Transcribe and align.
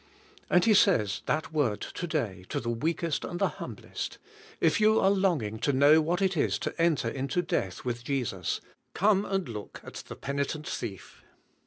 And 0.49 0.65
He 0.65 0.73
says 0.73 1.21
that 1.27 1.53
word 1.53 1.79
to 1.81 2.07
day, 2.07 2.43
to 2.49 2.59
the 2.59 2.71
weakest 2.71 3.23
and 3.23 3.37
the 3.37 3.49
humblest; 3.59 4.17
if 4.59 4.81
you 4.81 4.99
are 4.99 5.11
longing 5.11 5.59
to 5.59 5.73
know 5.73 6.01
what 6.01 6.23
it 6.23 6.35
is 6.35 6.57
to 6.57 6.73
enter 6.81 7.07
into 7.07 7.43
death 7.43 7.85
with 7.85 8.03
Jesus, 8.03 8.61
come 8.95 9.25
and 9.25 9.47
look 9.47 9.79
at 9.83 10.01
the 10.07 10.15
penitent 10.15 10.67
thief. 10.67 11.21